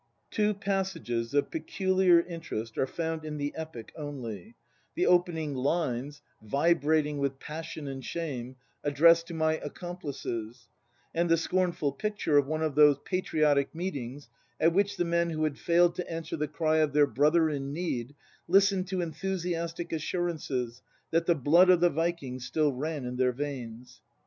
Two 0.31 0.55
passages 0.55 1.31
of 1.35 1.51
peculiar 1.51 2.21
interest 2.21 2.75
are 2.75 2.87
found 2.87 3.23
in 3.23 3.37
the" 3.37 3.53
Epic" 3.55 3.93
only: 3.95 4.55
the 4.95 5.05
opening 5.05 5.53
lines, 5.53 6.23
vibrating 6.41 7.19
with 7.19 7.37
passion 7.37 7.87
and 7.87 8.03
shame, 8.03 8.55
addressed 8.83 9.27
"to 9.27 9.35
my 9.35 9.57
Accomplices"; 9.57 10.67
and 11.13 11.29
the 11.29 11.37
scornful 11.37 11.91
picture 11.91 12.39
of 12.39 12.47
one 12.47 12.63
of 12.63 12.73
those 12.73 12.97
patriotic 13.05 13.75
meetings 13.75 14.27
at 14.59 14.73
which 14.73 14.97
the 14.97 15.05
men 15.05 15.29
who 15.29 15.43
had 15.43 15.59
failed 15.59 15.93
to 15.93 16.11
answer 16.11 16.35
the 16.35 16.47
cry 16.47 16.77
of 16.77 16.93
their 16.93 17.05
"brother 17.05 17.47
in 17.51 17.71
need," 17.71 18.15
listened 18.47 18.87
to 18.87 19.01
enthusiastic 19.01 19.91
assurances 19.93 20.81
that 21.11 21.27
the 21.27 21.35
blood 21.35 21.69
of 21.69 21.79
the 21.79 21.91
Vikings 21.91 22.43
still 22.43 22.73
ran 22.73 23.05
in 23.05 23.17
their 23.17 23.33
veins. 23.33 24.01